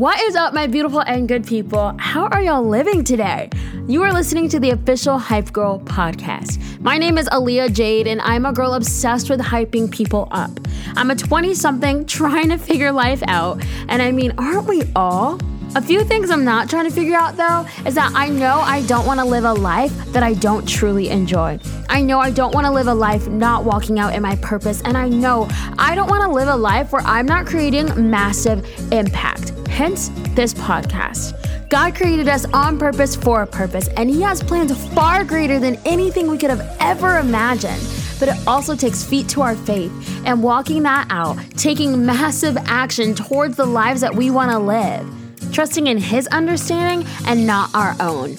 What 0.00 0.18
is 0.22 0.34
up, 0.34 0.54
my 0.54 0.66
beautiful 0.66 1.02
and 1.02 1.28
good 1.28 1.46
people? 1.46 1.94
How 1.98 2.28
are 2.28 2.40
y'all 2.40 2.66
living 2.66 3.04
today? 3.04 3.50
You 3.86 4.02
are 4.02 4.14
listening 4.14 4.48
to 4.48 4.58
the 4.58 4.70
official 4.70 5.18
Hype 5.18 5.52
Girl 5.52 5.78
podcast. 5.80 6.80
My 6.80 6.96
name 6.96 7.18
is 7.18 7.28
Aaliyah 7.28 7.74
Jade, 7.74 8.06
and 8.06 8.18
I'm 8.22 8.46
a 8.46 8.52
girl 8.54 8.72
obsessed 8.72 9.28
with 9.28 9.40
hyping 9.40 9.90
people 9.90 10.26
up. 10.30 10.52
I'm 10.96 11.10
a 11.10 11.14
20 11.14 11.52
something 11.52 12.06
trying 12.06 12.48
to 12.48 12.56
figure 12.56 12.92
life 12.92 13.22
out, 13.26 13.62
and 13.90 14.00
I 14.00 14.10
mean, 14.10 14.32
aren't 14.38 14.66
we 14.66 14.84
all? 14.96 15.38
A 15.76 15.82
few 15.82 16.02
things 16.02 16.30
I'm 16.30 16.44
not 16.44 16.70
trying 16.70 16.88
to 16.88 16.90
figure 16.90 17.14
out 17.14 17.36
though 17.36 17.64
is 17.86 17.94
that 17.94 18.10
I 18.12 18.28
know 18.28 18.58
I 18.58 18.82
don't 18.86 19.06
want 19.06 19.20
to 19.20 19.26
live 19.26 19.44
a 19.44 19.52
life 19.52 19.92
that 20.12 20.22
I 20.22 20.32
don't 20.34 20.66
truly 20.66 21.10
enjoy. 21.10 21.60
I 21.88 22.00
know 22.00 22.18
I 22.18 22.30
don't 22.30 22.52
want 22.54 22.64
to 22.64 22.72
live 22.72 22.88
a 22.88 22.94
life 22.94 23.28
not 23.28 23.64
walking 23.64 23.98
out 23.98 24.14
in 24.14 24.22
my 24.22 24.34
purpose, 24.36 24.80
and 24.82 24.96
I 24.96 25.10
know 25.10 25.46
I 25.78 25.94
don't 25.94 26.08
want 26.08 26.22
to 26.22 26.30
live 26.30 26.48
a 26.48 26.56
life 26.56 26.90
where 26.90 27.02
I'm 27.02 27.26
not 27.26 27.44
creating 27.46 28.10
massive 28.10 28.66
impact. 28.92 29.49
Hence, 29.80 30.10
this 30.34 30.52
podcast. 30.52 31.32
God 31.70 31.94
created 31.94 32.28
us 32.28 32.44
on 32.52 32.78
purpose 32.78 33.16
for 33.16 33.40
a 33.40 33.46
purpose, 33.46 33.88
and 33.96 34.10
He 34.10 34.20
has 34.20 34.42
plans 34.42 34.76
far 34.92 35.24
greater 35.24 35.58
than 35.58 35.76
anything 35.86 36.30
we 36.30 36.36
could 36.36 36.50
have 36.50 36.76
ever 36.80 37.16
imagined. 37.16 37.80
But 38.18 38.28
it 38.28 38.36
also 38.46 38.76
takes 38.76 39.02
feet 39.02 39.26
to 39.30 39.40
our 39.40 39.56
faith 39.56 39.90
and 40.26 40.42
walking 40.42 40.82
that 40.82 41.06
out, 41.08 41.38
taking 41.56 42.04
massive 42.04 42.58
action 42.66 43.14
towards 43.14 43.56
the 43.56 43.64
lives 43.64 44.02
that 44.02 44.14
we 44.14 44.30
want 44.30 44.50
to 44.50 44.58
live 44.58 45.08
trusting 45.52 45.86
in 45.86 45.98
His 45.98 46.26
understanding 46.28 47.06
and 47.26 47.46
not 47.46 47.74
our 47.74 47.96
own. 48.00 48.36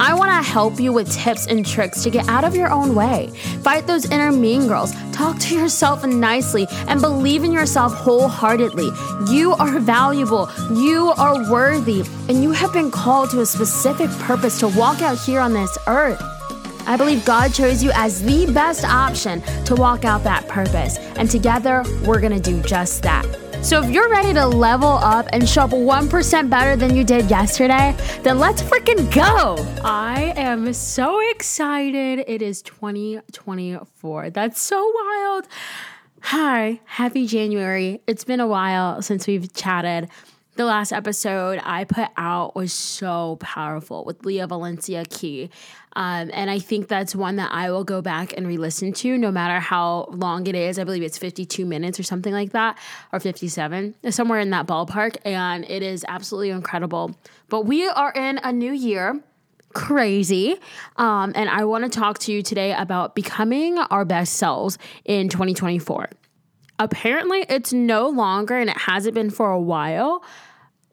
I 0.00 0.14
want 0.14 0.30
to 0.30 0.50
help 0.50 0.80
you 0.80 0.94
with 0.94 1.12
tips 1.12 1.46
and 1.46 1.64
tricks 1.64 2.02
to 2.04 2.10
get 2.10 2.26
out 2.26 2.42
of 2.42 2.56
your 2.56 2.70
own 2.70 2.94
way. 2.94 3.28
Fight 3.62 3.86
those 3.86 4.10
inner 4.10 4.32
mean 4.32 4.66
girls. 4.66 4.94
Talk 5.12 5.38
to 5.40 5.54
yourself 5.54 6.06
nicely 6.06 6.66
and 6.88 7.02
believe 7.02 7.44
in 7.44 7.52
yourself 7.52 7.92
wholeheartedly. 7.92 8.88
You 9.28 9.52
are 9.52 9.78
valuable. 9.78 10.48
You 10.74 11.12
are 11.18 11.50
worthy. 11.50 12.02
And 12.30 12.42
you 12.42 12.50
have 12.52 12.72
been 12.72 12.90
called 12.90 13.28
to 13.32 13.42
a 13.42 13.46
specific 13.46 14.08
purpose 14.20 14.58
to 14.60 14.68
walk 14.68 15.02
out 15.02 15.18
here 15.18 15.38
on 15.38 15.52
this 15.52 15.76
earth. 15.86 16.22
I 16.86 16.96
believe 16.96 17.22
God 17.26 17.52
chose 17.52 17.84
you 17.84 17.90
as 17.92 18.22
the 18.22 18.50
best 18.50 18.86
option 18.86 19.42
to 19.66 19.74
walk 19.74 20.06
out 20.06 20.24
that 20.24 20.48
purpose. 20.48 20.96
And 20.96 21.30
together, 21.30 21.84
we're 22.06 22.22
to 22.22 22.40
do 22.40 22.62
just 22.62 23.02
that. 23.02 23.49
So 23.62 23.82
if 23.82 23.90
you're 23.90 24.08
ready 24.08 24.32
to 24.32 24.46
level 24.46 24.88
up 24.88 25.26
and 25.34 25.46
show 25.46 25.62
up 25.62 25.70
1% 25.70 26.50
better 26.50 26.76
than 26.76 26.96
you 26.96 27.04
did 27.04 27.30
yesterday, 27.30 27.94
then 28.22 28.38
let's 28.38 28.62
freaking 28.62 29.12
go. 29.14 29.56
I 29.84 30.32
am 30.34 30.72
so 30.72 31.20
excited. 31.30 32.24
It 32.26 32.40
is 32.40 32.62
2024. 32.62 34.30
That's 34.30 34.60
so 34.60 34.92
wild. 34.94 35.46
Hi, 36.22 36.80
happy 36.86 37.26
January. 37.26 38.00
It's 38.06 38.24
been 38.24 38.40
a 38.40 38.46
while 38.46 39.02
since 39.02 39.26
we've 39.26 39.52
chatted. 39.52 40.08
The 40.60 40.66
last 40.66 40.92
episode 40.92 41.58
I 41.64 41.84
put 41.84 42.10
out 42.18 42.54
was 42.54 42.74
so 42.74 43.38
powerful 43.40 44.04
with 44.04 44.26
Leah 44.26 44.46
Valencia 44.46 45.06
Key. 45.08 45.48
Um, 45.96 46.30
and 46.34 46.50
I 46.50 46.58
think 46.58 46.86
that's 46.86 47.16
one 47.16 47.36
that 47.36 47.50
I 47.50 47.70
will 47.70 47.82
go 47.82 48.02
back 48.02 48.36
and 48.36 48.46
re 48.46 48.58
listen 48.58 48.92
to 48.92 49.16
no 49.16 49.32
matter 49.32 49.58
how 49.58 50.08
long 50.10 50.46
it 50.46 50.54
is. 50.54 50.78
I 50.78 50.84
believe 50.84 51.02
it's 51.02 51.16
52 51.16 51.64
minutes 51.64 51.98
or 51.98 52.02
something 52.02 52.34
like 52.34 52.50
that, 52.50 52.76
or 53.10 53.20
57, 53.20 53.94
somewhere 54.10 54.38
in 54.38 54.50
that 54.50 54.66
ballpark. 54.66 55.16
And 55.24 55.64
it 55.64 55.82
is 55.82 56.04
absolutely 56.06 56.50
incredible. 56.50 57.16
But 57.48 57.64
we 57.64 57.88
are 57.88 58.12
in 58.12 58.38
a 58.44 58.52
new 58.52 58.74
year 58.74 59.18
crazy. 59.72 60.56
Um, 60.96 61.32
and 61.36 61.48
I 61.48 61.64
want 61.64 61.90
to 61.90 61.98
talk 61.98 62.18
to 62.18 62.32
you 62.32 62.42
today 62.42 62.74
about 62.74 63.14
becoming 63.14 63.78
our 63.78 64.04
best 64.04 64.34
selves 64.34 64.76
in 65.06 65.30
2024. 65.30 66.10
Apparently, 66.78 67.46
it's 67.48 67.72
no 67.72 68.08
longer, 68.08 68.58
and 68.58 68.68
it 68.68 68.76
hasn't 68.76 69.14
been 69.14 69.30
for 69.30 69.50
a 69.50 69.60
while, 69.60 70.22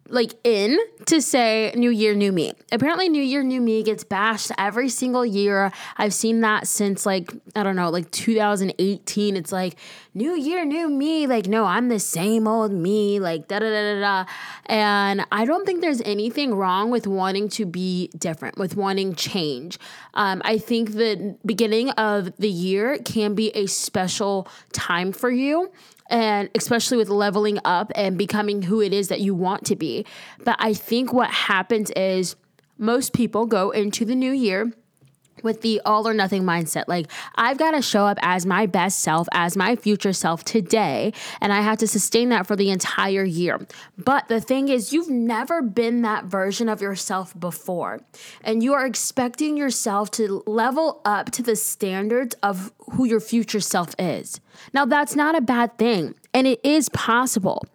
like 0.09 0.33
in 0.43 0.77
to 1.05 1.21
say 1.21 1.71
new 1.75 1.89
year 1.89 2.15
new 2.15 2.31
me. 2.31 2.53
Apparently 2.71 3.09
new 3.09 3.21
year 3.21 3.43
new 3.43 3.61
me 3.61 3.83
gets 3.83 4.03
bashed 4.03 4.51
every 4.57 4.89
single 4.89 5.25
year. 5.25 5.71
I've 5.97 6.13
seen 6.13 6.41
that 6.41 6.67
since 6.67 7.05
like 7.05 7.33
i 7.55 7.63
don't 7.63 7.75
know 7.75 7.89
like 7.89 8.09
2018 8.11 9.35
it's 9.35 9.51
like 9.51 9.75
new 10.13 10.35
year 10.35 10.65
new 10.65 10.89
me 10.89 11.27
like 11.27 11.47
no 11.47 11.65
i'm 11.65 11.89
the 11.89 11.99
same 11.99 12.47
old 12.47 12.71
me 12.71 13.19
like 13.19 13.47
da 13.47 13.59
da 13.59 13.69
da 13.69 13.93
da 13.93 13.99
da. 13.99 14.31
And 14.65 15.25
i 15.31 15.45
don't 15.45 15.65
think 15.65 15.81
there's 15.81 16.01
anything 16.01 16.53
wrong 16.53 16.89
with 16.89 17.07
wanting 17.07 17.49
to 17.49 17.65
be 17.65 18.09
different 18.17 18.57
with 18.57 18.75
wanting 18.75 19.15
change. 19.15 19.79
Um, 20.13 20.41
i 20.45 20.57
think 20.57 20.93
the 20.93 21.37
beginning 21.45 21.89
of 21.91 22.35
the 22.37 22.49
year 22.49 22.97
can 23.03 23.35
be 23.35 23.49
a 23.55 23.65
special 23.67 24.47
time 24.73 25.11
for 25.11 25.31
you 25.31 25.71
and 26.09 26.49
especially 26.55 26.97
with 26.97 27.09
leveling 27.09 27.59
up 27.65 27.91
and 27.95 28.17
becoming 28.17 28.63
who 28.63 28.81
it 28.81 28.93
is 28.93 29.07
that 29.07 29.21
you 29.21 29.35
want 29.35 29.65
to 29.65 29.75
be. 29.75 30.05
But 30.43 30.55
I 30.59 30.73
think 30.73 31.13
what 31.13 31.29
happens 31.29 31.91
is 31.91 32.35
most 32.77 33.13
people 33.13 33.45
go 33.45 33.71
into 33.71 34.05
the 34.05 34.15
new 34.15 34.31
year 34.31 34.71
with 35.43 35.61
the 35.61 35.81
all 35.85 36.07
or 36.07 36.13
nothing 36.13 36.43
mindset. 36.43 36.85
Like, 36.87 37.07
I've 37.35 37.57
got 37.57 37.71
to 37.71 37.81
show 37.81 38.05
up 38.05 38.17
as 38.21 38.45
my 38.45 38.65
best 38.65 38.99
self, 38.99 39.27
as 39.31 39.57
my 39.57 39.75
future 39.75 40.13
self 40.13 40.43
today, 40.43 41.13
and 41.41 41.51
I 41.53 41.61
have 41.61 41.77
to 41.79 41.87
sustain 41.87 42.29
that 42.29 42.47
for 42.47 42.55
the 42.55 42.69
entire 42.69 43.23
year. 43.23 43.65
But 43.97 44.27
the 44.27 44.41
thing 44.41 44.69
is, 44.69 44.93
you've 44.93 45.09
never 45.09 45.61
been 45.61 46.01
that 46.01 46.25
version 46.25 46.69
of 46.69 46.81
yourself 46.81 47.37
before, 47.39 48.01
and 48.43 48.63
you 48.63 48.73
are 48.73 48.85
expecting 48.85 49.57
yourself 49.57 50.11
to 50.11 50.43
level 50.45 51.01
up 51.05 51.31
to 51.31 51.43
the 51.43 51.55
standards 51.55 52.35
of 52.43 52.71
who 52.91 53.05
your 53.05 53.19
future 53.19 53.59
self 53.59 53.95
is. 53.99 54.39
Now, 54.73 54.85
that's 54.85 55.15
not 55.15 55.35
a 55.35 55.41
bad 55.41 55.77
thing, 55.77 56.15
and 56.33 56.47
it 56.47 56.59
is 56.63 56.89
possible. 56.89 57.65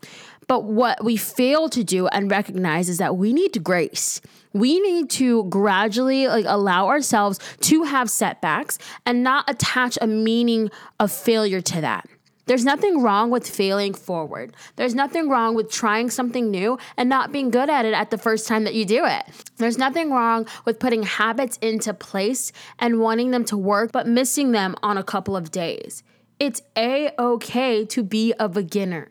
But 0.52 0.64
what 0.64 1.02
we 1.02 1.16
fail 1.16 1.70
to 1.70 1.82
do 1.82 2.08
and 2.08 2.30
recognize 2.30 2.90
is 2.90 2.98
that 2.98 3.16
we 3.16 3.32
need 3.32 3.64
grace. 3.64 4.20
We 4.52 4.80
need 4.80 5.08
to 5.12 5.44
gradually 5.44 6.28
like 6.28 6.44
allow 6.46 6.88
ourselves 6.88 7.40
to 7.60 7.84
have 7.84 8.10
setbacks 8.10 8.78
and 9.06 9.22
not 9.22 9.48
attach 9.48 9.96
a 10.02 10.06
meaning 10.06 10.70
of 11.00 11.10
failure 11.10 11.62
to 11.62 11.80
that. 11.80 12.06
There's 12.44 12.66
nothing 12.66 13.00
wrong 13.00 13.30
with 13.30 13.48
failing 13.48 13.94
forward. 13.94 14.54
There's 14.76 14.94
nothing 14.94 15.30
wrong 15.30 15.54
with 15.54 15.72
trying 15.72 16.10
something 16.10 16.50
new 16.50 16.76
and 16.98 17.08
not 17.08 17.32
being 17.32 17.48
good 17.48 17.70
at 17.70 17.86
it 17.86 17.94
at 17.94 18.10
the 18.10 18.18
first 18.18 18.46
time 18.46 18.64
that 18.64 18.74
you 18.74 18.84
do 18.84 19.06
it. 19.06 19.24
There's 19.56 19.78
nothing 19.78 20.10
wrong 20.10 20.46
with 20.66 20.78
putting 20.78 21.02
habits 21.02 21.56
into 21.62 21.94
place 21.94 22.52
and 22.78 23.00
wanting 23.00 23.30
them 23.30 23.46
to 23.46 23.56
work 23.56 23.90
but 23.90 24.06
missing 24.06 24.52
them 24.52 24.76
on 24.82 24.98
a 24.98 25.02
couple 25.02 25.34
of 25.34 25.50
days. 25.50 26.02
It's 26.38 26.60
a 26.76 27.10
okay 27.18 27.86
to 27.86 28.02
be 28.02 28.34
a 28.38 28.50
beginner. 28.50 29.08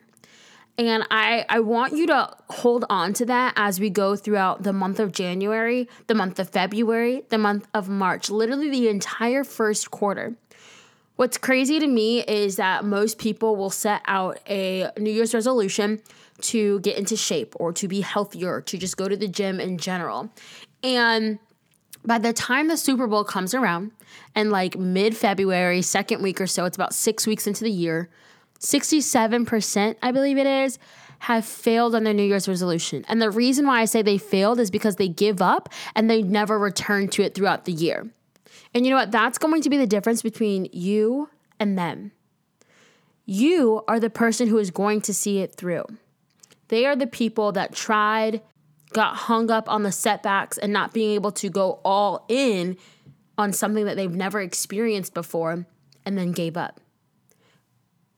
And 0.78 1.04
I, 1.10 1.44
I 1.48 1.60
want 1.60 1.94
you 1.94 2.06
to 2.06 2.34
hold 2.48 2.84
on 2.88 3.12
to 3.14 3.26
that 3.26 3.52
as 3.56 3.78
we 3.78 3.90
go 3.90 4.16
throughout 4.16 4.62
the 4.62 4.72
month 4.72 4.98
of 4.98 5.12
January, 5.12 5.88
the 6.06 6.14
month 6.14 6.38
of 6.38 6.48
February, 6.48 7.24
the 7.28 7.38
month 7.38 7.68
of 7.74 7.88
March, 7.88 8.30
literally 8.30 8.70
the 8.70 8.88
entire 8.88 9.44
first 9.44 9.90
quarter. 9.90 10.34
What's 11.16 11.36
crazy 11.36 11.78
to 11.78 11.86
me 11.86 12.22
is 12.24 12.56
that 12.56 12.84
most 12.84 13.18
people 13.18 13.54
will 13.54 13.70
set 13.70 14.00
out 14.06 14.40
a 14.48 14.90
New 14.98 15.10
Year's 15.10 15.34
resolution 15.34 16.00
to 16.40 16.80
get 16.80 16.96
into 16.96 17.16
shape 17.16 17.54
or 17.60 17.72
to 17.74 17.86
be 17.86 18.00
healthier, 18.00 18.62
to 18.62 18.78
just 18.78 18.96
go 18.96 19.08
to 19.08 19.16
the 19.16 19.28
gym 19.28 19.60
in 19.60 19.76
general. 19.76 20.30
And 20.82 21.38
by 22.04 22.18
the 22.18 22.32
time 22.32 22.68
the 22.68 22.76
Super 22.76 23.06
Bowl 23.06 23.24
comes 23.24 23.54
around, 23.54 23.92
and 24.34 24.50
like 24.50 24.76
mid 24.76 25.16
February, 25.16 25.82
second 25.82 26.22
week 26.22 26.40
or 26.40 26.46
so, 26.46 26.64
it's 26.64 26.76
about 26.76 26.94
six 26.94 27.26
weeks 27.26 27.46
into 27.46 27.62
the 27.62 27.70
year, 27.70 28.08
67%, 28.62 29.96
I 30.02 30.12
believe 30.12 30.38
it 30.38 30.46
is, 30.46 30.78
have 31.20 31.44
failed 31.44 31.94
on 31.94 32.04
their 32.04 32.14
New 32.14 32.22
Year's 32.22 32.48
resolution. 32.48 33.04
And 33.08 33.20
the 33.20 33.30
reason 33.30 33.66
why 33.66 33.80
I 33.80 33.84
say 33.84 34.02
they 34.02 34.18
failed 34.18 34.58
is 34.58 34.70
because 34.70 34.96
they 34.96 35.08
give 35.08 35.42
up 35.42 35.68
and 35.94 36.08
they 36.08 36.22
never 36.22 36.58
return 36.58 37.08
to 37.08 37.22
it 37.22 37.34
throughout 37.34 37.64
the 37.64 37.72
year. 37.72 38.10
And 38.74 38.84
you 38.84 38.90
know 38.90 38.96
what? 38.96 39.12
That's 39.12 39.38
going 39.38 39.62
to 39.62 39.70
be 39.70 39.76
the 39.76 39.86
difference 39.86 40.22
between 40.22 40.68
you 40.72 41.28
and 41.60 41.78
them. 41.78 42.12
You 43.24 43.84
are 43.86 44.00
the 44.00 44.10
person 44.10 44.48
who 44.48 44.58
is 44.58 44.70
going 44.70 45.00
to 45.02 45.14
see 45.14 45.38
it 45.38 45.54
through. 45.54 45.84
They 46.68 46.86
are 46.86 46.96
the 46.96 47.06
people 47.06 47.52
that 47.52 47.74
tried, 47.74 48.40
got 48.92 49.14
hung 49.14 49.50
up 49.50 49.68
on 49.68 49.82
the 49.82 49.92
setbacks, 49.92 50.58
and 50.58 50.72
not 50.72 50.92
being 50.92 51.12
able 51.12 51.32
to 51.32 51.48
go 51.48 51.80
all 51.84 52.24
in 52.28 52.76
on 53.38 53.52
something 53.52 53.84
that 53.84 53.96
they've 53.96 54.10
never 54.10 54.40
experienced 54.40 55.14
before 55.14 55.66
and 56.04 56.18
then 56.18 56.32
gave 56.32 56.56
up. 56.56 56.80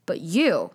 But 0.06 0.20
you, 0.20 0.70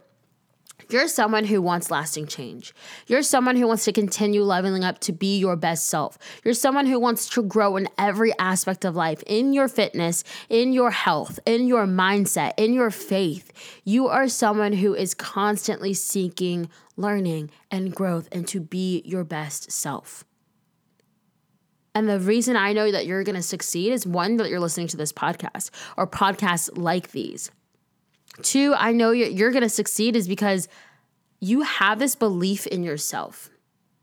you're 0.89 1.07
someone 1.07 1.45
who 1.45 1.61
wants 1.61 1.91
lasting 1.91 2.27
change. 2.27 2.73
You're 3.05 3.21
someone 3.21 3.55
who 3.55 3.67
wants 3.67 3.85
to 3.85 3.91
continue 3.91 4.41
leveling 4.41 4.83
up 4.83 4.99
to 5.01 5.11
be 5.11 5.37
your 5.37 5.55
best 5.55 5.87
self. 5.87 6.17
You're 6.43 6.53
someone 6.53 6.87
who 6.87 6.99
wants 6.99 7.29
to 7.29 7.43
grow 7.43 7.75
in 7.77 7.87
every 7.97 8.33
aspect 8.39 8.85
of 8.85 8.95
life 8.95 9.21
in 9.27 9.53
your 9.53 9.67
fitness, 9.67 10.23
in 10.49 10.73
your 10.73 10.89
health, 10.89 11.39
in 11.45 11.67
your 11.67 11.85
mindset, 11.85 12.53
in 12.57 12.73
your 12.73 12.89
faith. 12.89 13.51
You 13.83 14.07
are 14.07 14.27
someone 14.27 14.73
who 14.73 14.95
is 14.95 15.13
constantly 15.13 15.93
seeking 15.93 16.69
learning 16.97 17.51
and 17.69 17.93
growth 17.93 18.27
and 18.31 18.47
to 18.47 18.59
be 18.59 19.03
your 19.05 19.23
best 19.23 19.71
self. 19.71 20.25
And 21.93 22.07
the 22.07 22.19
reason 22.19 22.55
I 22.55 22.73
know 22.73 22.91
that 22.91 23.05
you're 23.05 23.23
going 23.23 23.35
to 23.35 23.41
succeed 23.41 23.91
is 23.91 24.07
one, 24.07 24.37
that 24.37 24.49
you're 24.49 24.59
listening 24.59 24.87
to 24.87 24.97
this 24.97 25.11
podcast 25.11 25.69
or 25.97 26.07
podcasts 26.07 26.69
like 26.75 27.11
these. 27.11 27.51
Two, 28.43 28.73
I 28.75 28.91
know 28.91 29.11
you're, 29.11 29.29
you're 29.29 29.51
going 29.51 29.63
to 29.63 29.69
succeed 29.69 30.15
is 30.15 30.27
because 30.27 30.67
you 31.39 31.61
have 31.61 31.99
this 31.99 32.15
belief 32.15 32.67
in 32.67 32.83
yourself. 32.83 33.49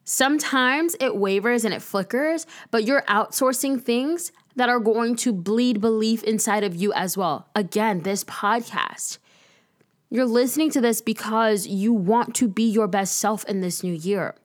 Sometimes 0.05 0.95
it 1.01 1.17
wavers 1.17 1.65
and 1.65 1.75
it 1.75 1.83
flickers, 1.83 2.47
but 2.71 2.85
you're 2.85 3.03
outsourcing 3.03 3.83
things 3.83 4.31
that 4.55 4.69
are 4.69 4.79
going 4.79 5.17
to 5.17 5.33
bleed 5.33 5.81
belief 5.81 6.23
inside 6.23 6.65
of 6.65 6.75
you 6.75 6.93
as 6.93 7.17
well. 7.17 7.49
Again, 7.55 8.01
this 8.01 8.25
podcast. 8.25 9.19
You're 10.09 10.27
listening 10.27 10.71
to 10.71 10.81
this 10.81 11.01
because 11.01 11.67
you 11.67 11.93
want 11.93 12.35
to 12.37 12.49
be 12.49 12.63
your 12.63 12.87
best 12.87 13.17
self 13.17 13.45
in 13.47 13.61
this 13.61 13.83
new 13.83 13.93
year. 13.93 14.37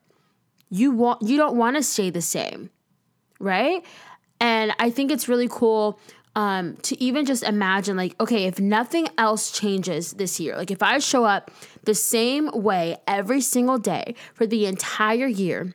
You 0.70 0.92
want 0.92 1.22
you 1.22 1.38
don't 1.38 1.56
want 1.56 1.76
to 1.76 1.84
stay 1.84 2.10
the 2.10 2.22
same, 2.22 2.72
right? 3.40 3.86
And 4.40 4.74
I 4.80 4.90
think 4.90 5.12
it's 5.12 5.30
really 5.30 5.48
cool 5.50 6.00
um, 6.36 6.78
to 6.84 7.02
even 7.02 7.26
just 7.26 7.44
imagine, 7.44 7.98
like, 7.98 8.16
okay, 8.20 8.46
if 8.46 8.60
nothing 8.60 9.08
else 9.18 9.52
changes 9.52 10.14
this 10.14 10.40
year, 10.40 10.56
like 10.56 10.72
if 10.72 10.82
I 10.82 11.00
show 11.00 11.26
up 11.26 11.52
the 11.84 11.94
same 11.94 12.50
way 12.54 12.98
every 13.08 13.42
single 13.42 13.78
day 13.78 14.16
for 14.34 14.46
the 14.46 14.66
entire 14.66 15.28
year, 15.28 15.74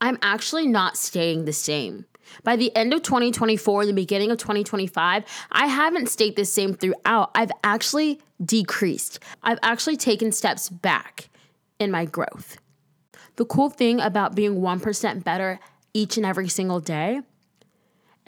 I'm 0.00 0.18
actually 0.22 0.66
not 0.66 0.96
staying 0.96 1.44
the 1.44 1.52
same. 1.52 2.06
By 2.44 2.56
the 2.56 2.74
end 2.76 2.92
of 2.92 3.02
2024, 3.02 3.86
the 3.86 3.92
beginning 3.92 4.30
of 4.30 4.38
2025, 4.38 5.24
I 5.50 5.66
haven't 5.66 6.08
stayed 6.08 6.36
the 6.36 6.44
same 6.44 6.74
throughout. 6.74 7.30
I've 7.34 7.52
actually 7.64 8.20
decreased. 8.44 9.18
I've 9.42 9.58
actually 9.62 9.96
taken 9.96 10.32
steps 10.32 10.68
back 10.68 11.30
in 11.78 11.90
my 11.90 12.04
growth. 12.04 12.58
The 13.36 13.44
cool 13.44 13.70
thing 13.70 14.00
about 14.00 14.34
being 14.34 14.60
1% 14.60 15.24
better 15.24 15.60
each 15.94 16.16
and 16.16 16.26
every 16.26 16.48
single 16.48 16.80
day 16.80 17.22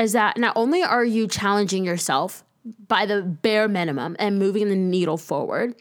is 0.00 0.12
that 0.12 0.38
not 0.38 0.56
only 0.56 0.82
are 0.82 1.04
you 1.04 1.28
challenging 1.28 1.84
yourself 1.84 2.42
by 2.88 3.04
the 3.04 3.22
bare 3.22 3.68
minimum 3.68 4.16
and 4.18 4.38
moving 4.38 4.68
the 4.68 4.76
needle 4.76 5.18
forward, 5.18 5.74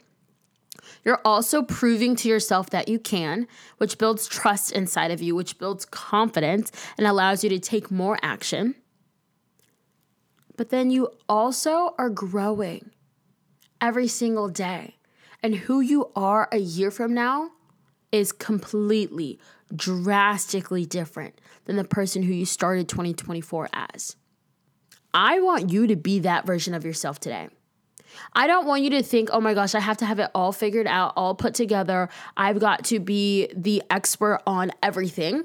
you're 1.04 1.20
also 1.24 1.62
proving 1.62 2.14
to 2.16 2.28
yourself 2.28 2.68
that 2.70 2.88
you 2.88 2.98
can, 2.98 3.48
which 3.78 3.96
builds 3.96 4.28
trust 4.28 4.72
inside 4.72 5.10
of 5.10 5.22
you, 5.22 5.34
which 5.34 5.58
builds 5.58 5.86
confidence 5.86 6.70
and 6.98 7.06
allows 7.06 7.42
you 7.42 7.48
to 7.50 7.58
take 7.58 7.90
more 7.90 8.18
action. 8.22 8.74
But 10.56 10.68
then 10.68 10.90
you 10.90 11.08
also 11.26 11.94
are 11.96 12.10
growing 12.10 12.90
every 13.80 14.08
single 14.08 14.50
day. 14.50 14.96
And 15.42 15.54
who 15.54 15.80
you 15.80 16.10
are 16.14 16.48
a 16.52 16.58
year 16.58 16.90
from 16.90 17.14
now 17.14 17.52
is 18.12 18.30
completely, 18.30 19.38
drastically 19.74 20.84
different 20.84 21.40
than 21.70 21.76
the 21.76 21.84
person 21.84 22.24
who 22.24 22.32
you 22.32 22.44
started 22.44 22.88
2024 22.88 23.68
as. 23.72 24.16
I 25.14 25.38
want 25.38 25.70
you 25.70 25.86
to 25.86 25.94
be 25.94 26.18
that 26.18 26.44
version 26.44 26.74
of 26.74 26.84
yourself 26.84 27.20
today. 27.20 27.48
I 28.32 28.48
don't 28.48 28.66
want 28.66 28.82
you 28.82 28.90
to 28.90 29.04
think, 29.04 29.28
oh 29.32 29.40
my 29.40 29.54
gosh, 29.54 29.76
I 29.76 29.78
have 29.78 29.98
to 29.98 30.04
have 30.04 30.18
it 30.18 30.32
all 30.34 30.50
figured 30.50 30.88
out, 30.88 31.12
all 31.14 31.36
put 31.36 31.54
together. 31.54 32.08
I've 32.36 32.58
got 32.58 32.86
to 32.86 32.98
be 32.98 33.48
the 33.54 33.84
expert 33.88 34.42
on 34.48 34.72
everything. 34.82 35.44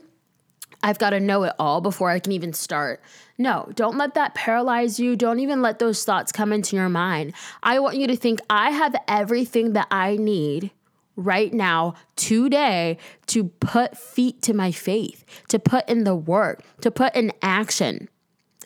I've 0.81 0.97
got 0.97 1.11
to 1.11 1.19
know 1.19 1.43
it 1.43 1.53
all 1.59 1.79
before 1.79 2.09
I 2.09 2.17
can 2.17 2.31
even 2.31 2.53
start. 2.53 3.01
No, 3.37 3.69
don't 3.75 3.97
let 3.97 4.15
that 4.15 4.33
paralyze 4.33 4.99
you. 4.99 5.15
Don't 5.15 5.39
even 5.39 5.61
let 5.61 5.77
those 5.77 6.03
thoughts 6.03 6.31
come 6.31 6.51
into 6.51 6.75
your 6.75 6.89
mind. 6.89 7.33
I 7.61 7.77
want 7.77 7.97
you 7.97 8.07
to 8.07 8.15
think, 8.15 8.39
I 8.49 8.71
have 8.71 8.95
everything 9.07 9.73
that 9.73 9.89
I 9.91 10.15
need 10.15 10.71
right 11.15 11.53
now, 11.53 11.95
today, 12.15 12.97
to 13.27 13.45
put 13.45 13.97
feet 13.97 14.41
to 14.43 14.53
my 14.53 14.71
faith, 14.71 15.25
to 15.49 15.59
put 15.59 15.87
in 15.89 16.03
the 16.03 16.15
work, 16.15 16.63
to 16.81 16.91
put 16.91 17.15
in 17.15 17.31
action. 17.41 18.09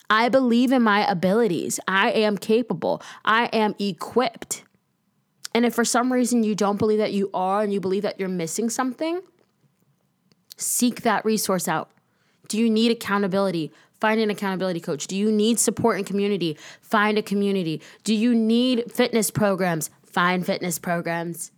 I 0.09 0.29
believe 0.29 0.71
in 0.71 0.81
my 0.81 1.09
abilities. 1.09 1.79
I 1.87 2.11
am 2.11 2.37
capable. 2.37 3.01
I 3.23 3.45
am 3.47 3.75
equipped. 3.77 4.63
And 5.53 5.65
if 5.65 5.73
for 5.73 5.85
some 5.85 6.11
reason 6.11 6.43
you 6.43 6.55
don't 6.55 6.77
believe 6.77 6.99
that 6.99 7.13
you 7.13 7.29
are 7.33 7.61
and 7.61 7.71
you 7.71 7.79
believe 7.79 8.03
that 8.03 8.19
you're 8.19 8.29
missing 8.29 8.69
something, 8.69 9.21
seek 10.57 11.01
that 11.01 11.25
resource 11.25 11.67
out. 11.67 11.91
Do 12.47 12.57
you 12.57 12.69
need 12.69 12.91
accountability? 12.91 13.71
Find 13.99 14.19
an 14.19 14.29
accountability 14.29 14.79
coach. 14.79 15.07
Do 15.07 15.15
you 15.15 15.31
need 15.31 15.59
support 15.59 15.97
and 15.97 16.05
community? 16.05 16.57
Find 16.81 17.17
a 17.17 17.21
community. 17.21 17.81
Do 18.03 18.15
you 18.15 18.33
need 18.33 18.91
fitness 18.91 19.29
programs? 19.29 19.89
Find 20.03 20.45
fitness 20.45 20.79
programs. 20.79 21.51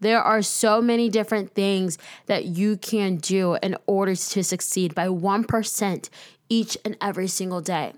There 0.00 0.20
are 0.20 0.42
so 0.42 0.82
many 0.82 1.08
different 1.08 1.54
things 1.54 1.98
that 2.26 2.44
you 2.44 2.76
can 2.76 3.16
do 3.16 3.54
in 3.62 3.76
order 3.86 4.14
to 4.14 4.44
succeed 4.44 4.94
by 4.94 5.08
1% 5.08 6.08
each 6.48 6.76
and 6.84 6.96
every 7.00 7.28
single 7.28 7.60
day. 7.60 7.92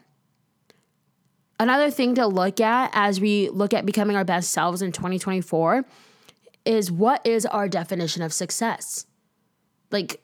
Another 1.59 1.91
thing 1.91 2.15
to 2.17 2.27
look 2.27 2.61
at 2.61 2.91
as 2.93 3.21
we 3.21 3.49
look 3.49 3.73
at 3.73 3.87
becoming 3.87 4.17
our 4.17 4.25
best 4.25 4.51
selves 4.51 4.83
in 4.83 4.93
2024 4.93 5.85
is 6.65 6.93
what 6.93 7.27
is 7.27 7.47
our 7.47 7.69
definition 7.69 8.23
of 8.23 8.33
success? 8.33 9.07
Like, 9.91 10.21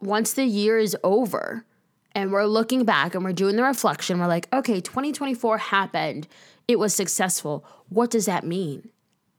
once 0.00 0.32
the 0.32 0.44
year 0.44 0.78
is 0.78 0.96
over 1.02 1.64
and 2.12 2.32
we're 2.32 2.44
looking 2.44 2.84
back 2.84 3.14
and 3.14 3.24
we're 3.24 3.32
doing 3.32 3.56
the 3.56 3.62
reflection, 3.62 4.18
we're 4.18 4.26
like, 4.26 4.48
okay, 4.52 4.80
2024 4.80 5.58
happened. 5.58 6.28
It 6.66 6.78
was 6.78 6.94
successful. 6.94 7.64
What 7.88 8.10
does 8.10 8.26
that 8.26 8.44
mean? 8.44 8.90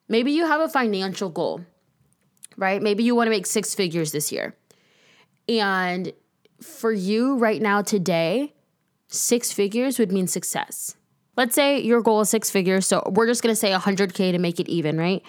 Maybe 0.09 0.31
you 0.31 0.47
have 0.47 0.59
a 0.59 0.67
financial 0.67 1.29
goal, 1.29 1.61
right? 2.57 2.81
Maybe 2.81 3.03
you 3.03 3.15
want 3.15 3.27
to 3.27 3.31
make 3.31 3.45
six 3.45 3.75
figures 3.75 4.11
this 4.11 4.31
year. 4.31 4.55
And 5.47 6.11
for 6.61 6.91
you 6.91 7.37
right 7.37 7.61
now, 7.61 7.83
today, 7.83 8.53
six 9.07 9.51
figures 9.51 9.99
would 9.99 10.11
mean 10.11 10.27
success. 10.27 10.95
Let's 11.37 11.55
say 11.55 11.79
your 11.79 12.01
goal 12.01 12.21
is 12.21 12.29
six 12.29 12.49
figures. 12.49 12.85
So 12.87 13.03
we're 13.15 13.27
just 13.27 13.43
going 13.43 13.53
to 13.53 13.55
say 13.55 13.71
100K 13.71 14.31
to 14.31 14.39
make 14.39 14.59
it 14.59 14.67
even, 14.67 14.97
right? 14.97 15.23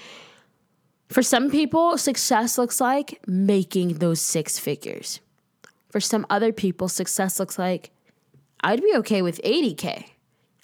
For 1.09 1.23
some 1.23 1.51
people, 1.51 1.99
success 1.99 2.57
looks 2.57 2.81
like 2.81 3.21
making 3.27 3.99
those 3.99 4.21
six 4.21 4.59
figures. 4.59 5.21
For 5.91 6.01
some 6.01 6.25
other 6.31 6.53
people, 6.53 6.89
success 6.89 7.39
looks 7.39 7.59
like 7.59 7.91
I'd 8.63 8.81
be 8.81 8.95
okay 8.97 9.21
with 9.21 9.43
80K. 9.43 10.05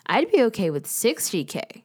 I'd 0.07 0.31
be 0.31 0.43
okay 0.45 0.71
with 0.71 0.87
60K. 0.87 1.83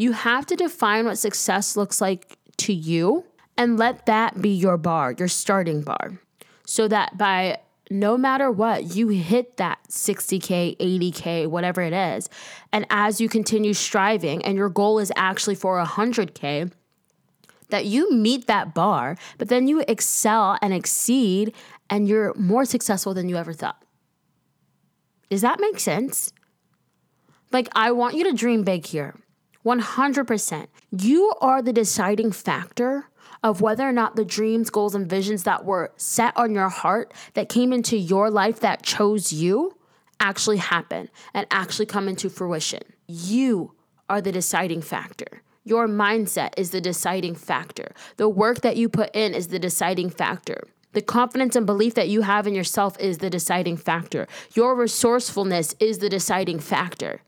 You 0.00 0.12
have 0.12 0.46
to 0.46 0.56
define 0.56 1.04
what 1.04 1.18
success 1.18 1.76
looks 1.76 2.00
like 2.00 2.38
to 2.56 2.72
you 2.72 3.26
and 3.58 3.78
let 3.78 4.06
that 4.06 4.40
be 4.40 4.48
your 4.48 4.78
bar, 4.78 5.14
your 5.18 5.28
starting 5.28 5.82
bar, 5.82 6.18
so 6.64 6.88
that 6.88 7.18
by 7.18 7.58
no 7.90 8.16
matter 8.16 8.50
what, 8.50 8.96
you 8.96 9.08
hit 9.08 9.58
that 9.58 9.78
60K, 9.90 10.78
80K, 10.78 11.48
whatever 11.48 11.82
it 11.82 11.92
is. 11.92 12.30
And 12.72 12.86
as 12.88 13.20
you 13.20 13.28
continue 13.28 13.74
striving 13.74 14.42
and 14.42 14.56
your 14.56 14.70
goal 14.70 15.00
is 15.00 15.12
actually 15.16 15.56
for 15.56 15.78
100K, 15.84 16.72
that 17.68 17.84
you 17.84 18.10
meet 18.10 18.46
that 18.46 18.72
bar, 18.72 19.18
but 19.36 19.48
then 19.48 19.68
you 19.68 19.84
excel 19.86 20.56
and 20.62 20.72
exceed 20.72 21.52
and 21.90 22.08
you're 22.08 22.32
more 22.36 22.64
successful 22.64 23.12
than 23.12 23.28
you 23.28 23.36
ever 23.36 23.52
thought. 23.52 23.84
Does 25.28 25.42
that 25.42 25.60
make 25.60 25.78
sense? 25.78 26.32
Like, 27.52 27.68
I 27.74 27.90
want 27.92 28.14
you 28.14 28.24
to 28.24 28.32
dream 28.32 28.64
big 28.64 28.86
here. 28.86 29.14
100%. 29.64 30.66
You 30.90 31.32
are 31.40 31.62
the 31.62 31.72
deciding 31.72 32.32
factor 32.32 33.06
of 33.42 33.60
whether 33.60 33.88
or 33.88 33.92
not 33.92 34.16
the 34.16 34.24
dreams, 34.24 34.70
goals, 34.70 34.94
and 34.94 35.08
visions 35.08 35.44
that 35.44 35.64
were 35.64 35.92
set 35.96 36.36
on 36.36 36.54
your 36.54 36.68
heart, 36.68 37.12
that 37.34 37.48
came 37.48 37.72
into 37.72 37.96
your 37.96 38.30
life, 38.30 38.60
that 38.60 38.82
chose 38.82 39.32
you, 39.32 39.76
actually 40.18 40.58
happen 40.58 41.08
and 41.32 41.46
actually 41.50 41.86
come 41.86 42.08
into 42.08 42.28
fruition. 42.28 42.82
You 43.06 43.74
are 44.08 44.20
the 44.20 44.32
deciding 44.32 44.82
factor. 44.82 45.42
Your 45.64 45.88
mindset 45.88 46.50
is 46.56 46.70
the 46.70 46.80
deciding 46.80 47.34
factor. 47.34 47.92
The 48.16 48.28
work 48.28 48.60
that 48.62 48.76
you 48.76 48.88
put 48.88 49.14
in 49.14 49.34
is 49.34 49.48
the 49.48 49.58
deciding 49.58 50.10
factor. 50.10 50.64
The 50.92 51.02
confidence 51.02 51.54
and 51.54 51.66
belief 51.66 51.94
that 51.94 52.08
you 52.08 52.22
have 52.22 52.46
in 52.46 52.54
yourself 52.54 52.98
is 52.98 53.18
the 53.18 53.30
deciding 53.30 53.76
factor. 53.76 54.26
Your 54.54 54.74
resourcefulness 54.74 55.74
is 55.78 55.98
the 55.98 56.08
deciding 56.08 56.58
factor. 56.58 57.22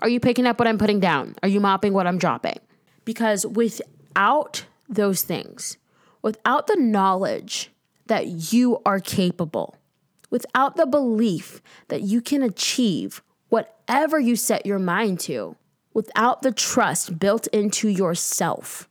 Are 0.00 0.08
you 0.08 0.20
picking 0.20 0.46
up 0.46 0.58
what 0.58 0.68
I'm 0.68 0.78
putting 0.78 1.00
down? 1.00 1.34
Are 1.42 1.48
you 1.48 1.60
mopping 1.60 1.92
what 1.92 2.06
I'm 2.06 2.18
dropping? 2.18 2.58
Because 3.04 3.46
without 3.46 4.64
those 4.88 5.22
things, 5.22 5.76
without 6.22 6.66
the 6.66 6.76
knowledge 6.76 7.70
that 8.06 8.52
you 8.52 8.80
are 8.86 9.00
capable, 9.00 9.76
without 10.30 10.76
the 10.76 10.86
belief 10.86 11.60
that 11.88 12.02
you 12.02 12.20
can 12.20 12.42
achieve 12.42 13.22
whatever 13.48 14.20
you 14.20 14.36
set 14.36 14.66
your 14.66 14.78
mind 14.78 15.20
to, 15.20 15.56
without 15.94 16.42
the 16.42 16.52
trust 16.52 17.18
built 17.18 17.46
into 17.48 17.88
yourself, 17.88 18.88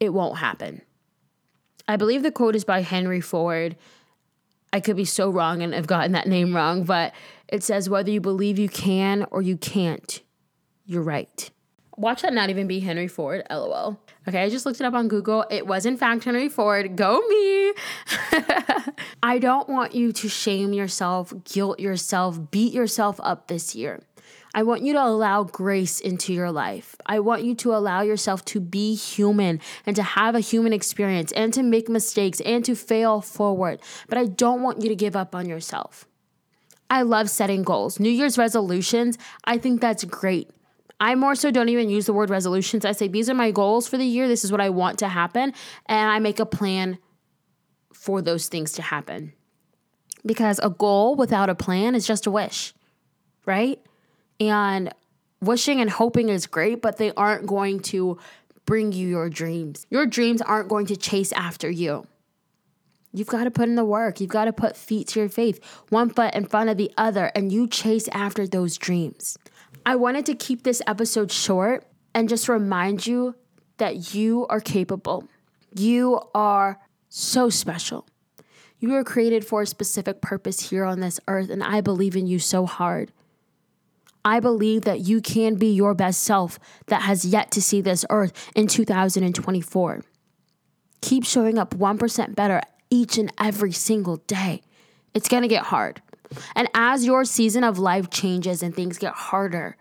it 0.00 0.12
won't 0.12 0.38
happen. 0.38 0.82
I 1.86 1.96
believe 1.96 2.22
the 2.22 2.32
quote 2.32 2.56
is 2.56 2.64
by 2.64 2.82
Henry 2.82 3.20
Ford. 3.20 3.76
I 4.72 4.80
could 4.80 4.96
be 4.96 5.04
so 5.04 5.30
wrong 5.30 5.62
and 5.62 5.72
have 5.72 5.86
gotten 5.86 6.12
that 6.12 6.26
name 6.26 6.54
wrong, 6.54 6.84
but 6.84 7.14
it 7.48 7.62
says, 7.62 7.88
whether 7.88 8.10
you 8.10 8.20
believe 8.20 8.58
you 8.58 8.68
can 8.68 9.24
or 9.30 9.40
you 9.40 9.56
can't, 9.56 10.20
you're 10.88 11.02
right. 11.02 11.50
Watch 11.98 12.22
that 12.22 12.32
not 12.32 12.48
even 12.48 12.66
be 12.66 12.80
Henry 12.80 13.08
Ford, 13.08 13.44
lol. 13.50 14.00
Okay, 14.26 14.42
I 14.42 14.48
just 14.48 14.64
looked 14.64 14.80
it 14.80 14.84
up 14.84 14.94
on 14.94 15.06
Google. 15.06 15.44
It 15.50 15.66
was 15.66 15.84
in 15.84 15.96
fact 15.98 16.24
Henry 16.24 16.48
Ford. 16.48 16.96
Go 16.96 17.20
me. 17.28 17.72
I 19.22 19.38
don't 19.38 19.68
want 19.68 19.94
you 19.94 20.12
to 20.12 20.28
shame 20.28 20.72
yourself, 20.72 21.34
guilt 21.44 21.78
yourself, 21.78 22.50
beat 22.50 22.72
yourself 22.72 23.20
up 23.22 23.48
this 23.48 23.74
year. 23.74 24.00
I 24.54 24.62
want 24.62 24.82
you 24.82 24.94
to 24.94 25.04
allow 25.04 25.44
grace 25.44 26.00
into 26.00 26.32
your 26.32 26.50
life. 26.50 26.96
I 27.04 27.20
want 27.20 27.44
you 27.44 27.54
to 27.56 27.74
allow 27.74 28.00
yourself 28.00 28.44
to 28.46 28.60
be 28.60 28.94
human 28.94 29.60
and 29.84 29.94
to 29.94 30.02
have 30.02 30.34
a 30.34 30.40
human 30.40 30.72
experience 30.72 31.32
and 31.32 31.52
to 31.52 31.62
make 31.62 31.90
mistakes 31.90 32.40
and 32.40 32.64
to 32.64 32.74
fail 32.74 33.20
forward. 33.20 33.80
But 34.08 34.16
I 34.16 34.24
don't 34.24 34.62
want 34.62 34.82
you 34.82 34.88
to 34.88 34.96
give 34.96 35.16
up 35.16 35.34
on 35.34 35.48
yourself. 35.48 36.06
I 36.88 37.02
love 37.02 37.28
setting 37.28 37.62
goals. 37.62 38.00
New 38.00 38.10
Year's 38.10 38.38
resolutions, 38.38 39.18
I 39.44 39.58
think 39.58 39.80
that's 39.80 40.04
great. 40.04 40.50
I 41.00 41.14
more 41.14 41.34
so 41.34 41.50
don't 41.50 41.68
even 41.68 41.88
use 41.88 42.06
the 42.06 42.12
word 42.12 42.30
resolutions. 42.30 42.84
I 42.84 42.92
say, 42.92 43.08
these 43.08 43.30
are 43.30 43.34
my 43.34 43.50
goals 43.50 43.86
for 43.86 43.96
the 43.96 44.04
year. 44.04 44.26
This 44.26 44.44
is 44.44 44.50
what 44.50 44.60
I 44.60 44.70
want 44.70 44.98
to 44.98 45.08
happen. 45.08 45.54
And 45.86 46.10
I 46.10 46.18
make 46.18 46.40
a 46.40 46.46
plan 46.46 46.98
for 47.92 48.20
those 48.20 48.48
things 48.48 48.72
to 48.72 48.82
happen. 48.82 49.32
Because 50.26 50.58
a 50.62 50.70
goal 50.70 51.14
without 51.14 51.48
a 51.48 51.54
plan 51.54 51.94
is 51.94 52.06
just 52.06 52.26
a 52.26 52.30
wish, 52.30 52.74
right? 53.46 53.80
And 54.40 54.92
wishing 55.40 55.80
and 55.80 55.88
hoping 55.88 56.28
is 56.28 56.46
great, 56.46 56.82
but 56.82 56.96
they 56.96 57.12
aren't 57.12 57.46
going 57.46 57.80
to 57.80 58.18
bring 58.66 58.92
you 58.92 59.08
your 59.08 59.30
dreams. 59.30 59.86
Your 59.90 60.04
dreams 60.04 60.42
aren't 60.42 60.68
going 60.68 60.86
to 60.86 60.96
chase 60.96 61.32
after 61.32 61.70
you. 61.70 62.06
You've 63.12 63.28
got 63.28 63.44
to 63.44 63.50
put 63.50 63.68
in 63.68 63.76
the 63.76 63.84
work. 63.84 64.20
You've 64.20 64.30
got 64.30 64.44
to 64.44 64.52
put 64.52 64.76
feet 64.76 65.08
to 65.08 65.20
your 65.20 65.28
faith, 65.28 65.64
one 65.88 66.10
foot 66.10 66.34
in 66.34 66.44
front 66.44 66.68
of 66.68 66.76
the 66.76 66.92
other, 66.98 67.30
and 67.34 67.50
you 67.50 67.66
chase 67.66 68.08
after 68.08 68.46
those 68.46 68.76
dreams. 68.76 69.38
I 69.88 69.96
wanted 69.96 70.26
to 70.26 70.34
keep 70.34 70.64
this 70.64 70.82
episode 70.86 71.32
short 71.32 71.86
and 72.12 72.28
just 72.28 72.46
remind 72.46 73.06
you 73.06 73.34
that 73.78 74.12
you 74.12 74.46
are 74.50 74.60
capable. 74.60 75.26
You 75.74 76.20
are 76.34 76.78
so 77.08 77.48
special. 77.48 78.06
You 78.80 78.90
were 78.90 79.02
created 79.02 79.46
for 79.46 79.62
a 79.62 79.66
specific 79.66 80.20
purpose 80.20 80.68
here 80.68 80.84
on 80.84 81.00
this 81.00 81.18
earth, 81.26 81.48
and 81.48 81.64
I 81.64 81.80
believe 81.80 82.16
in 82.16 82.26
you 82.26 82.38
so 82.38 82.66
hard. 82.66 83.12
I 84.26 84.40
believe 84.40 84.82
that 84.82 85.00
you 85.00 85.22
can 85.22 85.54
be 85.54 85.72
your 85.72 85.94
best 85.94 86.22
self 86.22 86.58
that 86.88 87.00
has 87.00 87.24
yet 87.24 87.50
to 87.52 87.62
see 87.62 87.80
this 87.80 88.04
earth 88.10 88.34
in 88.54 88.66
2024. 88.66 90.02
Keep 91.00 91.24
showing 91.24 91.56
up 91.56 91.70
1% 91.74 92.34
better 92.34 92.60
each 92.90 93.16
and 93.16 93.32
every 93.40 93.72
single 93.72 94.18
day. 94.26 94.60
It's 95.14 95.30
gonna 95.30 95.48
get 95.48 95.62
hard. 95.62 96.02
And 96.54 96.68
as 96.74 97.06
your 97.06 97.24
season 97.24 97.64
of 97.64 97.78
life 97.78 98.10
changes 98.10 98.62
and 98.62 98.74
things 98.74 98.98
get 98.98 99.14
harder, 99.14 99.77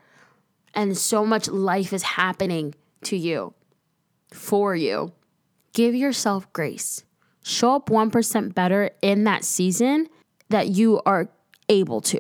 and 0.78 0.98
so 0.98 1.26
much 1.26 1.50
life 1.50 1.92
is 1.92 2.04
happening 2.04 2.74
to 3.04 3.18
you, 3.18 3.54
for 4.32 4.74
you, 4.74 5.12
give 5.74 5.94
yourself 5.94 6.52
grace 6.54 7.04
show 7.48 7.76
up 7.76 7.90
1% 7.90 8.54
better 8.54 8.92
in 9.02 9.24
that 9.24 9.44
season 9.44 10.08
that 10.50 10.70
you 10.70 11.02
are 11.06 11.30
able 11.70 12.02
to. 12.02 12.20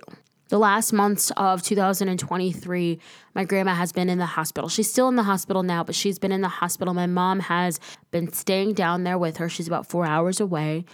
The 0.49 0.57
last 0.57 0.93
months 0.93 1.31
of 1.35 1.61
2023, 1.61 2.99
my 3.35 3.43
grandma 3.43 3.73
has 3.73 3.91
been 3.91 4.09
in 4.09 4.17
the 4.17 4.25
hospital. 4.25 4.69
She's 4.69 4.89
still 4.89 5.09
in 5.09 5.17
the 5.17 5.23
hospital 5.23 5.61
now, 5.61 5.83
but 5.83 5.93
she's 5.93 6.17
been 6.17 6.31
in 6.31 6.39
the 6.39 6.47
hospital. 6.47 6.93
My 6.93 7.07
mom 7.07 7.41
has 7.41 7.81
been 8.11 8.31
staying 8.31 8.73
down 8.73 9.03
there 9.03 9.17
with 9.17 9.37
her. 9.37 9.49
She's 9.49 9.67
about 9.67 9.87
four 9.87 10.05
hours 10.05 10.39
away 10.39 10.85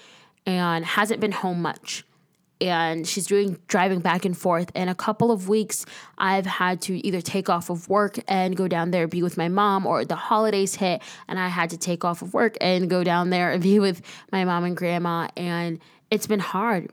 and 0.47 0.83
hasn't 0.83 1.21
been 1.21 1.31
home 1.31 1.61
much 1.61 2.03
and 2.61 3.07
she's 3.07 3.27
doing 3.27 3.57
driving 3.67 3.99
back 3.99 4.25
and 4.25 4.37
forth. 4.37 4.71
In 4.75 4.87
a 4.87 4.95
couple 4.95 5.31
of 5.31 5.49
weeks, 5.49 5.85
I've 6.17 6.45
had 6.45 6.81
to 6.83 7.05
either 7.05 7.21
take 7.21 7.49
off 7.49 7.69
of 7.69 7.89
work 7.89 8.19
and 8.27 8.55
go 8.55 8.67
down 8.67 8.91
there 8.91 9.07
be 9.07 9.21
with 9.23 9.37
my 9.37 9.49
mom, 9.49 9.85
or 9.85 10.05
the 10.05 10.15
holidays 10.15 10.75
hit 10.75 11.01
and 11.27 11.39
I 11.39 11.47
had 11.47 11.69
to 11.71 11.77
take 11.77 12.05
off 12.05 12.21
of 12.21 12.33
work 12.33 12.55
and 12.61 12.89
go 12.89 13.03
down 13.03 13.29
there 13.29 13.51
and 13.51 13.63
be 13.71 13.79
with 13.79 14.01
my 14.31 14.45
mom 14.45 14.63
and 14.63 14.77
grandma. 14.77 15.27
And 15.35 15.79
it's 16.09 16.27
been 16.27 16.39
hard. 16.39 16.91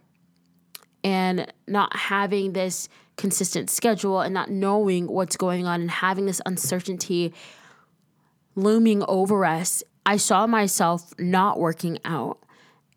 And 1.03 1.51
not 1.67 1.97
having 1.97 2.53
this 2.53 2.89
consistent 3.17 3.71
schedule 3.71 4.21
and 4.21 4.35
not 4.35 4.51
knowing 4.51 5.07
what's 5.07 5.37
going 5.37 5.67
on 5.67 5.81
and 5.81 5.91
having 5.91 6.27
this 6.27 6.41
uncertainty 6.45 7.33
looming 8.55 9.03
over 9.09 9.45
us, 9.45 9.83
I 10.05 10.17
saw 10.17 10.47
myself 10.47 11.15
not 11.19 11.59
working 11.59 11.99
out 12.05 12.39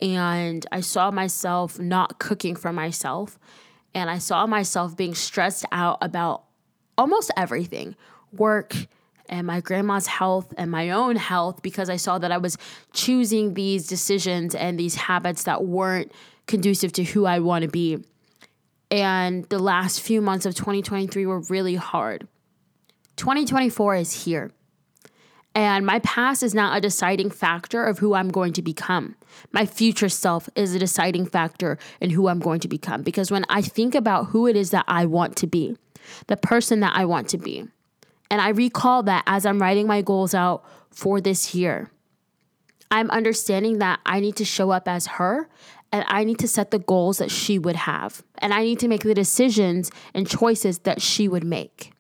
and 0.02 0.66
I 0.72 0.82
saw 0.82 1.12
myself 1.12 1.80
not 1.80 2.20
cooking 2.20 2.56
for 2.56 2.74
myself. 2.74 3.40
And 3.96 4.10
I 4.10 4.18
saw 4.18 4.48
myself 4.48 4.98
being 4.98 5.14
stressed 5.14 5.66
out 5.72 6.00
about 6.02 6.46
almost 6.98 7.32
everything 7.38 7.96
work 8.32 8.76
and 9.30 9.48
my 9.48 9.62
grandma's 9.62 10.08
health 10.08 10.54
and 10.58 10.70
my 10.70 10.90
own 10.90 11.16
health 11.16 11.62
because 11.62 11.90
I 11.90 11.96
saw 11.96 12.18
that 12.18 12.32
I 12.32 12.38
was 12.38 12.58
choosing 12.92 13.54
these 13.54 13.88
decisions 13.88 14.56
and 14.56 14.80
these 14.80 14.96
habits 14.96 15.44
that 15.44 15.64
weren't 15.64 16.12
conducive 16.48 16.92
to 16.94 17.04
who 17.04 17.26
I 17.26 17.40
want 17.40 17.64
to 17.64 17.70
be. 17.70 18.04
And 18.92 19.46
the 19.46 19.60
last 19.60 20.02
few 20.02 20.22
months 20.22 20.46
of 20.46 20.56
2023 20.56 21.26
were 21.26 21.40
really 21.42 21.76
hard. 21.76 22.28
2024 23.16 23.96
is 23.96 24.26
here. 24.26 24.52
And 25.56 25.86
my 25.86 26.00
past 26.00 26.42
is 26.42 26.56
not 26.56 26.76
a 26.76 26.82
deciding 26.82 27.30
factor 27.30 27.86
of 27.86 28.00
who 28.00 28.16
I'm 28.16 28.30
going 28.30 28.54
to 28.54 28.62
become. 28.62 29.16
My 29.52 29.66
future 29.66 30.10
self 30.10 30.50
is 30.56 30.74
a 30.74 30.80
deciding 30.80 31.28
factor 31.28 31.78
in 32.02 32.10
who 32.10 32.28
I'm 32.28 32.40
going 32.40 32.60
to 32.62 32.68
become. 32.68 33.04
Because 33.04 33.30
when 33.30 33.46
I 33.50 33.62
think 33.62 33.94
about 33.94 34.28
who 34.28 34.48
it 34.48 34.56
is 34.56 34.72
that 34.72 34.86
I 34.88 35.06
want 35.06 35.36
to 35.38 35.48
be, 35.48 35.78
the 36.28 36.38
person 36.38 36.80
that 36.80 36.94
I 36.96 37.06
want 37.06 37.30
to 37.30 37.38
be, 37.38 37.68
and 38.32 38.42
I 38.42 38.50
recall 38.50 39.04
that 39.04 39.24
as 39.28 39.46
I'm 39.46 39.62
writing 39.62 39.86
my 39.86 40.02
goals 40.02 40.34
out 40.34 40.66
for 40.90 41.22
this 41.22 41.54
year, 41.54 41.92
I'm 42.90 43.12
understanding 43.12 43.78
that 43.78 44.00
I 44.06 44.20
need 44.20 44.36
to 44.38 44.46
show 44.46 44.72
up 44.72 44.88
as 44.88 45.06
her 45.06 45.50
and 45.92 46.04
I 46.08 46.24
need 46.24 46.40
to 46.40 46.48
set 46.48 46.72
the 46.72 46.80
goals 46.80 47.20
that 47.20 47.30
she 47.30 47.60
would 47.60 47.76
have. 47.76 48.24
And 48.40 48.54
I 48.54 48.64
need 48.64 48.80
to 48.80 48.88
make 48.88 49.04
the 49.04 49.14
decisions 49.14 49.92
and 50.16 50.28
choices 50.28 50.80
that 50.80 51.02
she 51.02 51.28
would 51.28 51.44
make. 51.44 51.94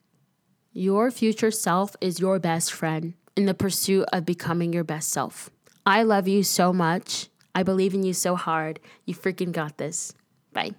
Your 0.71 1.11
future 1.11 1.51
self 1.51 1.95
is 2.01 2.19
your 2.19 2.39
best 2.39 2.73
friend 2.73 3.13
in 3.35 3.45
the 3.45 3.53
pursuit 3.53 4.05
of 4.13 4.25
becoming 4.25 4.73
your 4.73 4.83
best 4.83 5.09
self. 5.09 5.49
I 5.85 6.03
love 6.03 6.27
you 6.27 6.43
so 6.43 6.71
much. 6.71 7.29
I 7.55 7.63
believe 7.63 7.93
in 7.93 8.03
you 8.03 8.13
so 8.13 8.35
hard. 8.35 8.79
You 9.05 9.15
freaking 9.15 9.51
got 9.51 9.77
this. 9.77 10.13
Bye. 10.53 10.75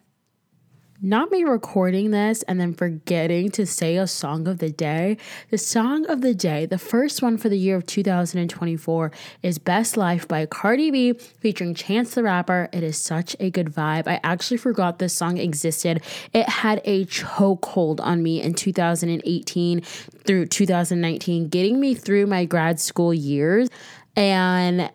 Not 1.03 1.31
me 1.33 1.43
recording 1.43 2.13
this 2.13 2.43
and 2.45 2.61
then 2.61 2.73
forgetting 2.73 3.51
to 3.53 3.67
say 3.67 3.97
a 3.97 4.07
song 4.07 4.47
of 4.47 4.59
the 4.59 4.71
day. 4.71 5.19
The 5.51 5.59
song 5.59 6.07
of 6.07 6.21
the 6.21 6.35
day, 6.35 6.67
the 6.67 6.79
first 6.79 7.21
one 7.21 7.37
for 7.37 7.49
the 7.49 7.59
year 7.59 7.77
of 7.77 7.85
2024, 7.85 9.11
is 9.43 9.59
Best 9.59 9.97
Life 9.97 10.29
by 10.29 10.47
Cardi 10.47 10.93
B 10.93 11.13
featuring 11.13 11.75
Chance 11.75 12.15
the 12.15 12.23
Rapper. 12.23 12.69
It 12.73 12.85
is 12.85 12.97
such 12.97 13.35
a 13.41 13.51
good 13.51 13.67
vibe. 13.67 14.07
I 14.07 14.21
actually 14.23 14.57
forgot 14.57 15.01
this 15.01 15.15
song 15.15 15.37
existed. 15.37 16.01
It 16.33 16.49
had 16.49 16.81
a 16.85 17.07
chokehold 17.07 18.01
on 18.01 18.23
me 18.23 18.41
in 18.41 18.55
2018 18.55 19.81
through 19.81 20.47
2019, 20.47 21.49
getting 21.49 21.81
me 21.81 21.95
through 21.95 22.27
my 22.27 22.45
grad 22.45 22.79
school 22.79 23.13
years. 23.13 23.69
And 24.17 24.91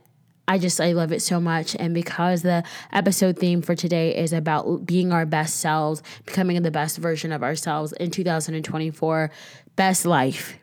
I 0.50 0.58
just 0.58 0.82
I 0.82 0.94
love 0.94 1.12
it 1.12 1.22
so 1.22 1.40
much 1.40 1.76
and 1.76 1.94
because 1.94 2.42
the 2.42 2.64
episode 2.92 3.38
theme 3.38 3.62
for 3.62 3.76
today 3.76 4.18
is 4.18 4.34
about 4.34 4.84
being 4.84 5.14
our 5.14 5.28
best 5.28 5.60
selves, 5.60 6.02
becoming 6.26 6.60
the 6.64 6.72
best 6.72 6.98
version 6.98 7.32
of 7.32 7.44
ourselves 7.44 7.94
in 7.94 8.10
2024, 8.10 9.30
best 9.76 10.08
life 10.08 10.58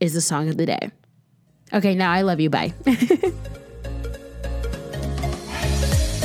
is 0.00 0.14
the 0.14 0.22
song 0.22 0.48
of 0.48 0.56
the 0.56 0.64
day. 0.64 0.90
Okay, 1.70 1.94
now 1.94 2.12
I 2.12 2.22
love 2.22 2.40
you. 2.40 2.48
Bye. 2.48 2.72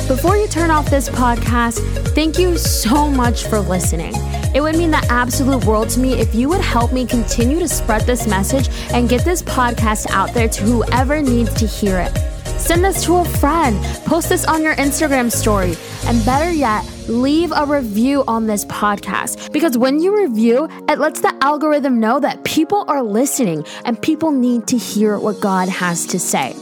Before 0.08 0.38
you 0.38 0.48
turn 0.48 0.70
off 0.70 0.88
this 0.88 1.10
podcast, 1.10 1.80
thank 2.14 2.38
you 2.38 2.56
so 2.56 3.10
much 3.10 3.44
for 3.44 3.60
listening. 3.60 4.14
It 4.54 4.62
would 4.62 4.78
mean 4.78 4.90
the 4.90 5.06
absolute 5.10 5.66
world 5.66 5.90
to 5.90 6.00
me 6.00 6.14
if 6.14 6.34
you 6.34 6.48
would 6.48 6.62
help 6.62 6.94
me 6.94 7.04
continue 7.04 7.58
to 7.58 7.68
spread 7.68 8.06
this 8.06 8.26
message 8.26 8.70
and 8.94 9.06
get 9.06 9.22
this 9.22 9.42
podcast 9.42 10.10
out 10.10 10.32
there 10.32 10.48
to 10.48 10.62
whoever 10.62 11.20
needs 11.20 11.52
to 11.54 11.66
hear 11.66 11.98
it. 11.98 12.31
Send 12.62 12.84
this 12.84 13.04
to 13.06 13.16
a 13.16 13.24
friend. 13.24 13.84
Post 14.06 14.28
this 14.28 14.44
on 14.44 14.62
your 14.62 14.76
Instagram 14.76 15.32
story. 15.32 15.74
And 16.06 16.24
better 16.24 16.52
yet, 16.52 16.84
leave 17.08 17.50
a 17.50 17.66
review 17.66 18.22
on 18.28 18.46
this 18.46 18.64
podcast 18.66 19.52
because 19.52 19.76
when 19.76 19.98
you 19.98 20.16
review, 20.16 20.68
it 20.88 21.00
lets 21.00 21.22
the 21.22 21.36
algorithm 21.42 21.98
know 21.98 22.20
that 22.20 22.44
people 22.44 22.84
are 22.86 23.02
listening 23.02 23.66
and 23.84 24.00
people 24.00 24.30
need 24.30 24.68
to 24.68 24.78
hear 24.78 25.18
what 25.18 25.40
God 25.40 25.68
has 25.68 26.06
to 26.06 26.20
say. 26.20 26.54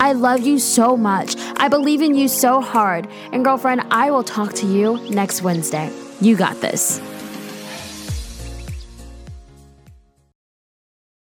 I 0.00 0.12
love 0.12 0.44
you 0.44 0.58
so 0.58 0.96
much. 0.96 1.36
I 1.56 1.68
believe 1.68 2.02
in 2.02 2.16
you 2.16 2.26
so 2.26 2.60
hard. 2.60 3.06
And 3.32 3.44
girlfriend, 3.44 3.82
I 3.92 4.10
will 4.10 4.24
talk 4.24 4.54
to 4.54 4.66
you 4.66 4.98
next 5.08 5.42
Wednesday. 5.42 5.88
You 6.20 6.36
got 6.36 6.60
this. 6.60 7.00